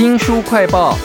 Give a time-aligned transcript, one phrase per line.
[0.00, 0.96] 新书快报。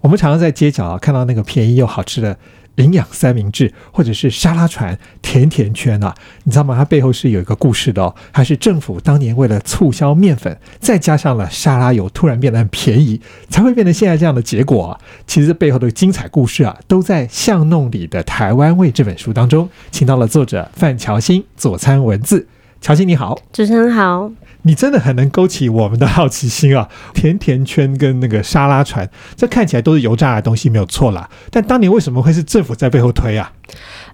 [0.00, 2.38] 我们常常在街角啊看到那个便宜又好吃的
[2.76, 6.74] 营养三明治，或者是沙拉船、甜甜圈啊，你知道吗？
[6.74, 8.14] 它背后是有一个故事的哦。
[8.32, 13.20] 还是政府当年为了促销面粉，再加上了沙拉油，突然变得很便宜，
[13.50, 14.98] 才会变成现在这样的结果。
[15.26, 22.46] 其实背后的精彩故事啊，都在《巷弄里的台湾味》这本书当中，请到了作者范乔欣佐餐文字。
[22.84, 24.30] 乔欣你好，主持人好。
[24.60, 26.86] 你真的很能勾起我们的好奇心啊！
[27.14, 31.30] 甜甜圈跟那个沙拉船，这看起来都是油炸的东西，没有错啦。
[31.50, 33.50] 但当年为什么会是政府在背后推啊？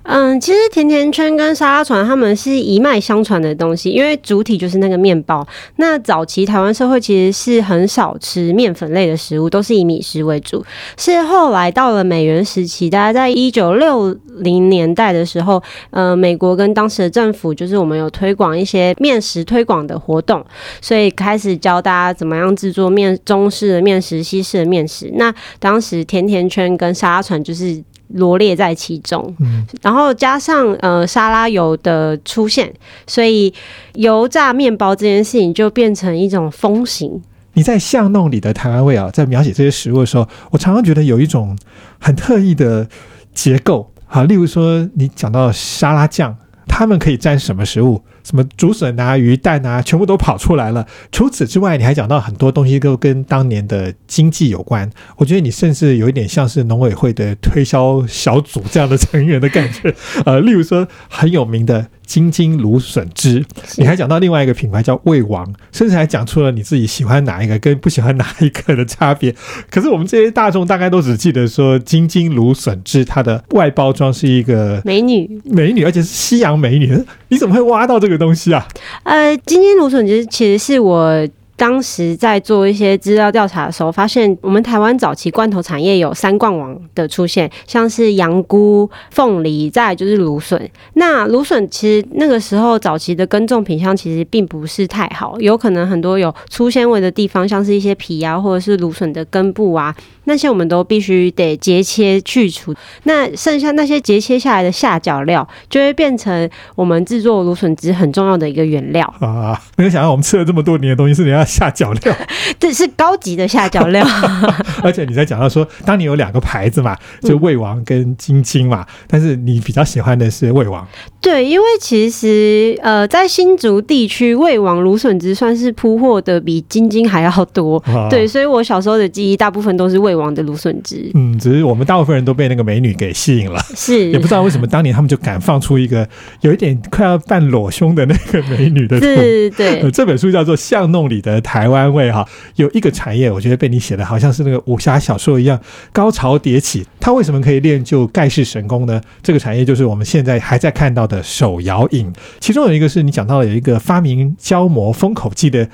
[0.02, 5.46] 嗯，其实甜甜圈跟沙拉船，他们是一脉相传的东西，因为主体就是那个面包。
[5.77, 10.64] 那早期台湾社会其实是很少吃面粉类的食物，都是以米食为主。
[10.96, 20.42] 是后来到了美元时期，大概在一九六零年代的时候，呃，美国跟当时的政府就是我们有推广一些面食推广的活动，
[20.80, 25.11] 所以开始教大家怎么样制作面中式的面食、西式的面食。
[25.16, 27.84] 那当时甜甜圈跟沙拉船就是。
[28.14, 32.72] 罗列在其中，嗯，然后加上呃沙拉油的出现，
[33.06, 33.53] 所以
[33.94, 37.22] 油炸面包这件事情就变成一种风行。
[37.55, 41.56] 你在巷弄里的台湾味啊，在描写这些食物的时候，我常常觉得有一种
[41.98, 42.88] 很特意的
[43.34, 48.03] 结构啊，例如说你讲到沙拉酱，他们可以沾什么食物？
[48.31, 50.86] 什么竹笋啊、鱼蛋啊，全部都跑出来了。
[51.11, 54.89] 除此之外，你还讲到很多东西都跟当年的经济有关。
[55.17, 59.92] 我觉得你甚至有一点像是农委会的推销小组这样的成员的感觉。
[60.25, 61.89] 呃，例如说很有名的。
[62.11, 63.45] 金金芦笋汁，
[63.77, 69.33] 你还讲到另外一个品牌叫味王，甚至还讲出了你自己喜欢哪一个跟不喜欢哪一个的差别。
[69.70, 77.00] 可是我们这些大众大概都只记得说金金芦笋汁，它的外包装是一个美女，美女，而且是西洋美女。
[77.28, 78.68] 你怎么会挖到这个东西啊？
[79.02, 81.26] 呃，金金芦笋其实其实是我。
[81.61, 90.59] 当时在做一些资料调查的时候，发现我们台湾早期罐头产业有三冠王的出现，像是羊菇、凤梨，再就是芦笋。
[90.94, 99.94] 那芦笋其实那个时候早期的耕种品相其实并不是太好，有可能很多有粗纤维的地方，像是一些皮啊，或者是芦笋的根部啊。
[100.25, 102.72] 那些我们都必须得截切去除，
[103.03, 109.60] 那剩下那些截切下来的下脚料，就会变成我们制作芦笋汁很重要的一个原料啊！
[109.77, 112.16] 没有想到我们吃了这么多年的东西，是人家下脚料，
[112.59, 114.06] 这是高级的下脚料。
[114.83, 120.87] 而且你在讲到说，当你有两个牌子嘛，就魏王跟金晶嘛，但是你比较喜欢的是魏王。
[121.21, 127.83] 对，因为其实呃，在新竹地区，魏王芦笋汁算是铺货的比金晶还要多。
[128.09, 131.10] 对，所以我小时候的记忆大部分都是魏王的芦笋汁。
[131.15, 136.09] 嗯，只是我们大部分人都被那个美女给吸引了，是也不知道为什么当年他们就敢放出一个
[136.41, 138.99] 有一点快要半裸胸的那个美女的。
[139.00, 139.91] 是，对。
[139.91, 145.61] 这本书叫做《巷弄里的台湾味》哈，有一个产业，我觉得被你写的好像是那个武侠小说一样，
[145.93, 146.87] 高潮迭起。
[146.99, 149.01] 它为什么可以练就盖世神功呢？
[149.23, 151.01] 这个产业就是我们现在还在看到。
[151.11, 155.69] 的手摇饮，其中有一个是你讲到了有一个发明胶膜封口剂的。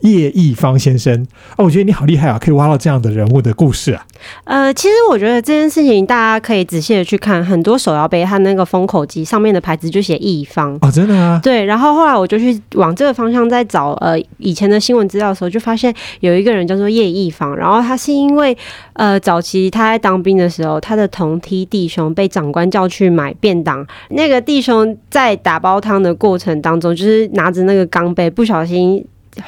[0.00, 1.26] 叶一方先生
[1.56, 4.06] 哦，我觉得你好厉害啊，可以挖到这样的人物的故事啊。
[4.44, 11.40] 呃，其实我觉得这件事情大家可以仔细的去看，很多手摇杯它那个封口机上面的牌子就写一方哦，真的啊。
[11.42, 18.56] 对，然后后来我就去往这个方向在找呃以前的新闻资料的时候，就发现有一个人叫做叶一方，然后他是因为
[18.92, 29.04] 呃早期他在当兵的时候，他的同梯弟兄被长官叫去买便当，那个弟兄在打煲汤的过程当中，就是拿着那个钢杯不小心。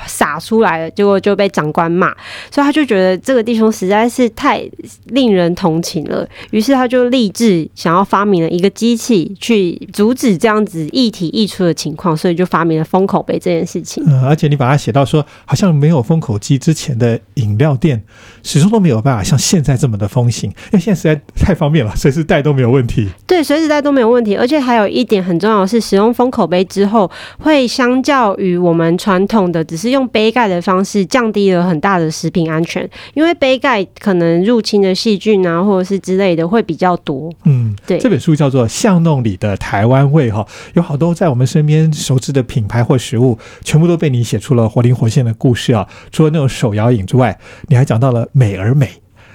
[0.07, 2.09] 洒出来了，结果就被长官骂，
[2.51, 4.63] 所以他就觉得这个弟兄实在是太
[5.07, 14.03] 令人同情了，于是他就立志想要发明了一个机器去阻止这样子一体溢出的情况，所以就发明了封口杯这件事情。
[14.07, 18.03] 嗯，而且你把它写到说，好像没有封口机之前的饮料店
[18.43, 23.09] 始终都没有办法像现在这么的风行，因为现在实在太方便了， 随时带都没有问题。
[23.27, 29.65] 对，随时带都没有问题，而且还有一点很重要的是，使用封口杯之后，会相较于我们传统的。
[29.79, 37.33] 是用杯盖的方式降低了很大的食品安全，因为杯盖可能入侵的细菌啊，或者是之类的会比较多。
[37.45, 37.99] 嗯，对。
[37.99, 40.45] 这本书叫做《巷弄里的台湾味》哈，
[40.75, 45.87] 有好多在我们身边熟知的品牌或食物，全部都被你写出了活灵活现的故事啊。
[46.11, 47.39] 除了那种手摇饮之外，
[47.69, 48.91] 你还讲到了美而美、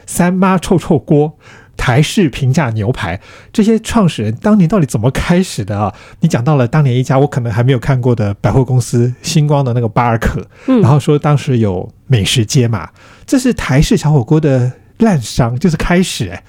[0.06, 1.33] 三妈臭臭锅。
[1.75, 3.19] 台式平价牛排，
[3.51, 5.93] 这些创始人当年到底怎么开始的啊？
[6.21, 12.89] 你讲到了当年一家我可能还没有看过的百货公司星光的那个巴尔可，然后说当时有美食街嘛，
[13.25, 16.43] 这是台式小火锅的滥觞，就是开始哎。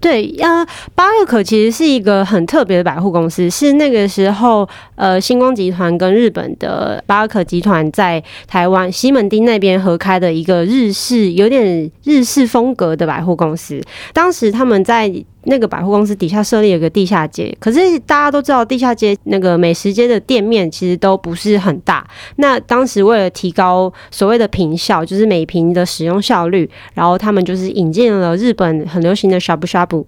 [0.00, 13.78] 对，呃，巴洛克其实是一个很特别的百货公司，是那个时候，呃，星光集团跟日本的巴洛克集团在台湾西门町那边合开的一个日式有点日式风格的百货公司。
[14.14, 15.12] 当时他们在
[15.44, 22.06] 那个百货公司底下设立了个地下街，可是大家都知道，地下街那个美食街的店面其实都不是很大。
[22.36, 30.04] 那当时为了提高所谓的平效，就是每平的使用效率，然后他们就是引进了日本很流行的 shabu shabu。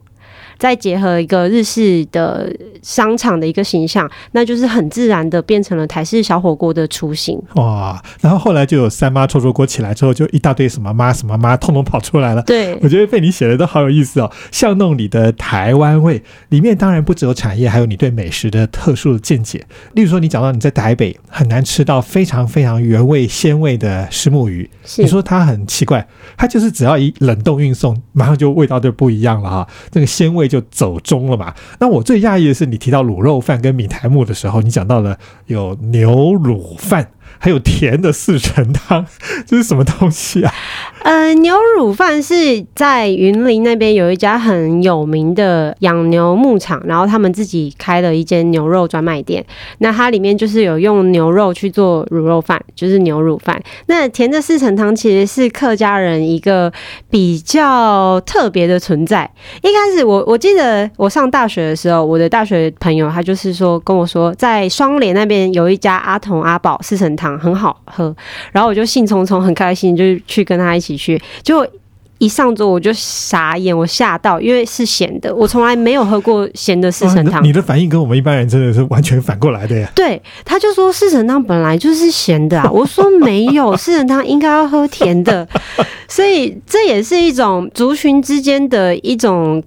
[0.62, 2.48] 再结合一个日式的
[2.82, 7.36] 商场的一个形象，那就是很自然的变成了台式小火锅的雏形。
[7.56, 8.00] 哇！
[8.20, 12.42] 然后后来就有三妈臭臭锅起来之后，就一大堆什么妈什么妈，通通跑出来了。
[12.42, 14.30] 对，我觉得被你写的都好有意思哦。
[14.52, 19.66] 巷弄里的台湾味里面，当然不只有产业，还有你对美食的特殊的见解。
[19.94, 26.06] 例如说，你讲到你在台北很难吃到非常非常原味鲜味的石目鱼，你说它很奇怪，
[26.36, 30.51] 它就是只要一冷冻运送，马上就味道就不一样了哈，那个鲜味。
[30.52, 31.54] 就走中了嘛？
[31.80, 37.08] 那我最讶异的是，你提到卤肉饭跟米苔木的时候，你讲到了有牛卤饭。
[37.42, 39.04] 还有甜的四神汤，
[39.44, 40.54] 这是什么东西啊？
[41.02, 49.44] 呃，牛乳饭是在云林那边有一家很有名的养牛牧场，然后他们自己开了一间牛肉专卖店。
[49.78, 53.60] 那它里面就是有用牛肉去做卤肉饭，就是牛乳饭。
[53.86, 56.72] 那甜的四神汤其实是客家人一个
[57.10, 59.28] 比较特别的存在。
[59.62, 67.31] 一开始我我记得我上大学的时候，我的大学朋友他就是说跟我说，在双连那边有一家阿童阿宝四神汤。
[67.38, 68.14] 很好喝，
[68.52, 71.20] 然后我就兴冲冲很开心，就去跟他一起去。
[71.42, 71.66] 就
[72.18, 77.42] 一上桌我就傻眼，我吓到，因为是咸的，我从来没有喝过咸的四神汤。
[77.42, 79.90] 你的反应跟我们一般人真的是完全反过来的呀。
[79.96, 85.46] 对，他就说四神汤本来就是咸的啊，我说没有，四神汤应该要喝甜的，
[86.08, 89.62] 所以这也是一种族群之间的一种。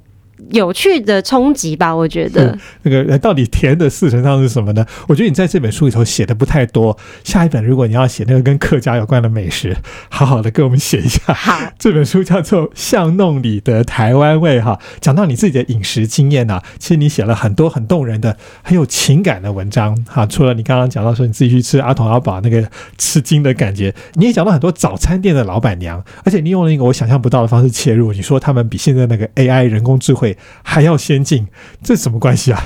[0.51, 2.57] 有趣的冲击吧，我觉得。
[2.83, 4.86] 那个到底甜的四神汤是什么呢？
[5.07, 6.97] 我觉得你在这本书里头写的不太多。
[7.24, 9.75] 下一本如果你要写那个跟客家有关的美食，
[10.09, 11.33] 好好的给我们写一下。
[11.33, 16.62] 好， 这本书叫做《巷弄里的台湾味》哈，讲到你自己的饮食经验呢。
[16.77, 20.25] 其实你写了很多很动人的、很有情感的文章哈。
[20.25, 22.68] 除了你刚刚讲到说你自己去吃阿童阿宝那个
[22.98, 28.13] 吃惊的感觉，你也讲到很多早餐店的老板娘，而且你用了一个我想象不到的方式切入。
[28.13, 30.35] 你说他们比现在那个 AI 人工智慧。
[30.64, 31.48] 还要先进，
[31.84, 32.64] 这什么关系啊？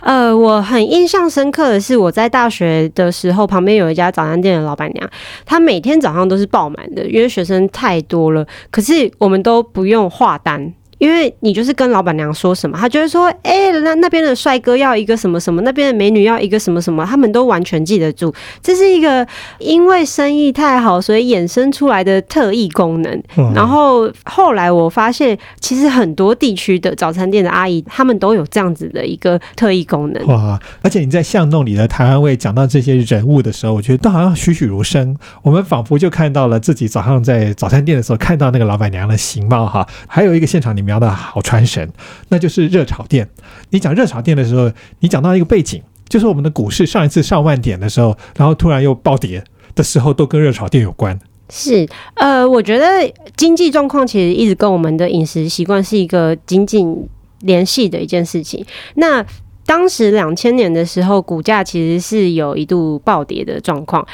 [0.00, 5.10] 呃，我很印象深刻的是，我在大学的时候，旁边有一家早餐店的老板娘，
[5.44, 8.46] 她每天早上都是爆满的，因为学生太多了。
[8.70, 10.72] 可是我们都不用画单。
[11.04, 18.34] 因为你就是跟老板娘说什么，他就会说，哎，那那边的帅哥要一个什么什么，那边的美女要一个什么什么，他们都完全记得住。
[18.62, 19.26] 这是一个
[19.58, 23.22] 因为生意太好，所以衍生出来的特异功能。
[23.54, 30.26] 然后后来我发现，其实很多地区的早餐店的阿姨，他们都有这样子的一个特异功能。
[30.28, 30.58] 哇！
[30.80, 35.14] 而且你在巷弄里的台湾味讲到这些人物的时候，我觉得都好像栩栩如生。
[35.42, 39.86] 我们仿佛就看到了自己早上在早餐店的时候看到那个老板娘的形貌哈。
[40.06, 40.93] 还有一个现场里面。
[40.94, 41.88] 聊的好传神，
[42.28, 43.28] 那就是热炒店。
[43.70, 44.70] 你讲热炒店的时候，
[45.00, 49.42] 你讲到一个背景，就是我们的股市上一次上万点的时候，然后突然又暴跌
[49.74, 51.18] 的时候，都跟热炒店有关。
[51.50, 57.08] 是，呃，我觉得经济状况其实一直跟我们的饮食习惯是一个紧紧
[57.40, 58.64] 联系的一件事情。
[58.94, 59.24] 那
[59.66, 64.06] 当时两千年的时候，股价其实是有一度暴跌的状况。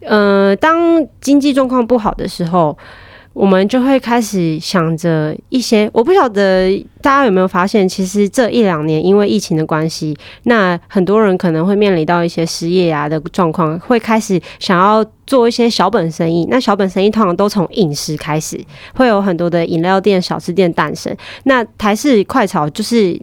[0.00, 2.78] 呃，当经济状况不好的时候。
[3.34, 6.70] 我们就会开始想着一些，我不晓得
[7.02, 16.46] 大家有没有发现，其实这一两年因为疫情的关系，那很多人可能会面临到一些失业啊的状况，会开始想要做一些小本生意。
[16.48, 18.58] 那小本生意通常都从饮食开始，
[18.94, 21.14] 会有很多的饮料店、小吃店诞生。
[21.42, 23.20] 那台式快炒就是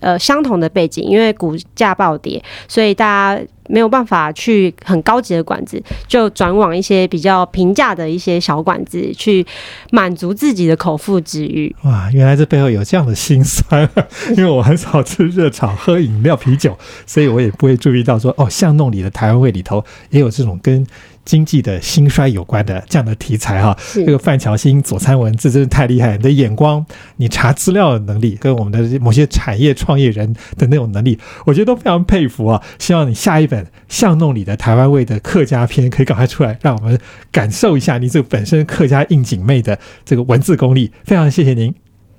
[0.00, 3.42] 呃相同的背景，因为股价暴跌，所以大家。
[3.70, 9.46] 没有办法去很高级的馆子，就转往一些比较平价的一些小馆子，去
[9.90, 11.76] 满足自己的口腹之欲。
[11.82, 13.86] 哇，原来这背后有这样的心酸。
[14.34, 16.74] 因为我很少吃热炒、喝饮料、啤酒，
[17.04, 20.86] 所以我也不会注意到说，哦，巷弄里的台湾味里头也有这种跟。
[21.28, 26.84] 经济的兴衰有关的这样的题材哈，这个范乔新左参文字真是太厉害，你的眼光，
[27.16, 32.62] 你查资料的能力，跟我们的某些产业创业人的那种能力，我觉得都非常佩服啊！
[32.78, 36.98] 希望你下一本巷弄里的台湾味的客家篇可以赶快出来，让我们
[37.30, 40.90] 感受一下你这个本身客家应景妹的这个文字功力。
[41.04, 41.74] 非常谢谢您，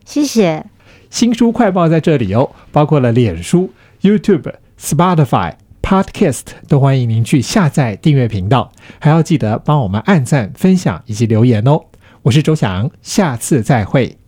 [0.05, 0.63] 谢谢。
[1.09, 3.71] 新书快报在这里哦，包括了脸书、
[4.03, 5.55] YouTube、Spotify。
[5.89, 11.81] Podcast 都欢迎您去下载订阅频道，还要记得帮我们按赞、分享以及留言哦。
[12.21, 14.18] 我是周翔，下次再会。